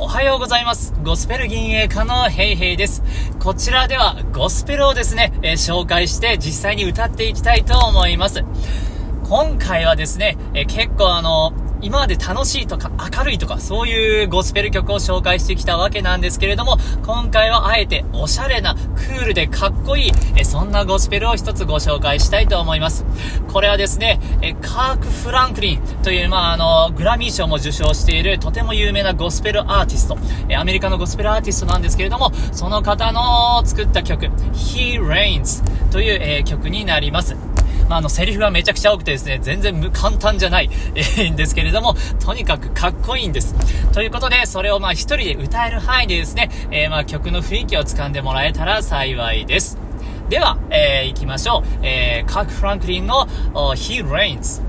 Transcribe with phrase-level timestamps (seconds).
[0.00, 0.94] おはようございます。
[1.02, 3.02] ゴスペル銀営家のヘイヘイです。
[3.40, 8.44] こちらではゴスペルをですね、えー紹介して実際に歌っていきたいと思います。
[9.24, 23.04] 今回はですね、えー結構あの、今まで楽しいとか明るいとかそういうゴスペル曲を紹介してきたわけなんですけれども、今回はあえておしゃれな、クールでかっこいい、えそんなゴスペルを一つご紹介したいと思います。
[23.52, 30.18] これはですね、えカーク・フランクリンという、まあ、あの、グラミー賞も受賞しているとても有名なゴスペルアーティスト、
[30.48, 37.57] えアメリカのゴスペルアーティストなんですけれども、その方の作った曲、He Reigns という、え曲になります。
[37.88, 43.54] まあ、あの、セリフがめちゃくちゃ多くてですね、全然簡単じゃない、えんですけれども、とにかくかっこいいんです。
[43.92, 49.78] ということで、それをまあ一人で歌える範囲でですね、えーまあ曲の雰囲気をつかんでもらえたら幸いです。
[50.28, 51.86] では、えー行きましょう。
[51.86, 54.62] えーカーク・フランクリンの He Reigns。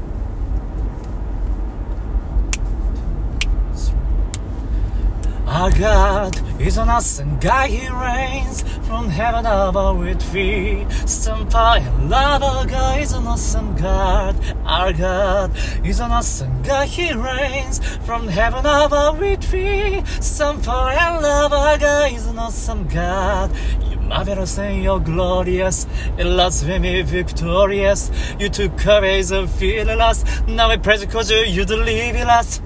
[5.60, 10.90] Our God is an awesome God, He reigns from heaven above with feet.
[11.06, 14.38] Some power and love, our God is an awesome God.
[14.64, 15.52] Our God
[15.84, 20.08] is an awesome God, He reigns from heaven above with feet.
[20.22, 23.52] Some power and love, our God is an awesome God.
[23.90, 28.12] You're marvelous and you're glorious, blasphemy victorious.
[28.40, 32.62] You took away the fearless, now we praise you 'cause you, you deliver us.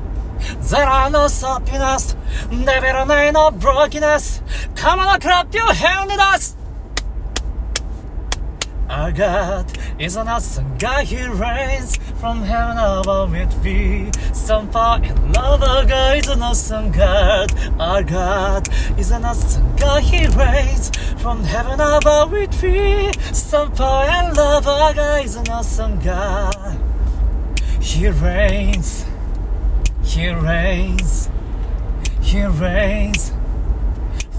[0.70, 2.16] There are no happiness,
[2.52, 4.42] never know no brokenness.
[4.76, 6.56] Come on, clap your hand at us.
[8.90, 14.12] Our God is an awesome God, He reigns from heaven above with me.
[14.34, 17.52] Some power and love, our God is an awesome God.
[17.80, 18.70] Our God
[19.00, 20.92] is an awesome God, He reigns
[21.22, 23.12] from heaven above with me.
[23.32, 26.80] Some power and love, our God is an awesome God.
[27.82, 29.06] He reigns.
[30.14, 31.28] He reigns,
[32.22, 33.32] He reigns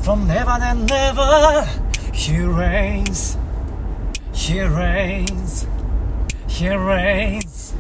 [0.05, 1.69] from never and never.
[2.12, 3.36] He reigns,
[4.33, 5.67] He reigns,
[6.46, 7.74] He reigns.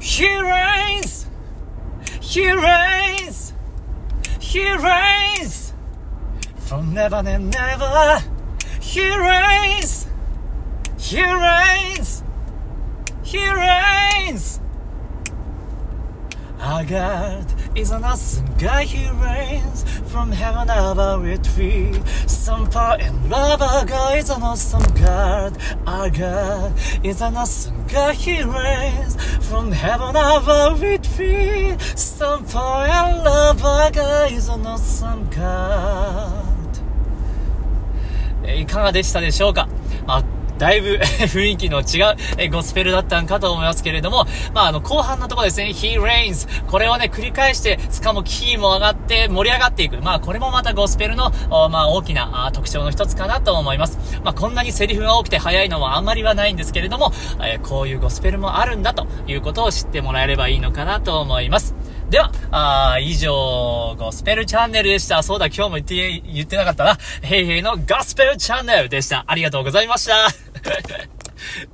[0.00, 1.26] He reigns,
[2.22, 3.52] He reigns,
[4.40, 5.74] He reigns
[6.56, 8.22] from never and never.
[8.80, 10.06] He reigns,
[10.96, 12.22] He reigns,
[13.22, 14.43] He reigns.
[16.73, 17.45] Our God
[17.75, 21.93] is an awesome God, He reigns from heaven above with free.
[22.27, 25.57] Some power and love, our God is an awesome God.
[25.85, 26.73] Our God
[27.03, 29.15] is an awesome God, He reigns
[29.47, 31.77] from heaven above with free.
[31.95, 36.45] Some power and love, our God is an awesome God.
[38.43, 39.67] えーいかがでしたでしょうか
[40.07, 40.23] まあ
[40.64, 40.94] だいぶ
[41.28, 46.48] 雰囲気の違うえゴスペルだったんかと思いますけれども、まああの後半のところですね、He reigns。
[46.70, 49.98] これをね、繰り返して、しかもキーも上がって盛り上がっていく。
[50.00, 51.30] まあこれもまたゴスペルの、
[51.68, 53.98] まあ大きな特徴の一つかなと思います。
[54.24, 61.74] まあこんなにセリフが多くて早いのはあんまりはないんですけれども、えーこういうゴスペルもあるんだということを知ってもらえればいいのかなと思います。
[62.08, 65.22] では、あ以上、ゴスペルチャンネルでした。
[65.22, 66.98] そうだ、今日も言って、言ってなかったな。
[67.20, 69.24] ヘイヘイのゴスペルチャンネルでした。
[69.26, 70.43] ありがとうございました。
[70.64, 71.73] ハハハ。